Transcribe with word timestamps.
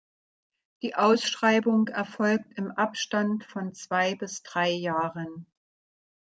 Die 0.81 0.95
Ausschreibung 0.95 1.87
erfolgt 1.89 2.51
im 2.55 2.71
Abstand 2.71 3.43
von 3.45 3.75
zwei 3.75 4.15
bis 4.15 4.41
drei 4.41 4.71
Jahren. 4.71 5.45